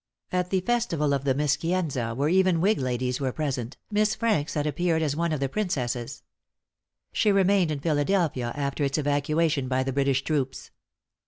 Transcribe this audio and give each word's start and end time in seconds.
At 0.31 0.49
the 0.49 0.61
festival 0.61 1.13
of 1.13 1.25
the 1.25 1.35
Mischianza, 1.35 2.15
where 2.15 2.27
even 2.27 2.59
whig 2.59 2.79
ladies 2.79 3.19
were 3.21 3.31
present, 3.31 3.77
Miss 3.91 4.15
Franks 4.15 4.55
had 4.55 4.65
appeared 4.65 5.03
as 5.03 5.15
one 5.15 5.31
of 5.31 5.39
the 5.39 5.47
princesses. 5.47 6.23
She 7.13 7.31
remained 7.31 7.69
in 7.69 7.81
Philadelphia 7.81 8.51
after 8.55 8.83
its 8.83 8.97
evacuation 8.97 9.67
by 9.67 9.83
the 9.83 9.93
British 9.93 10.23
troops. 10.23 10.71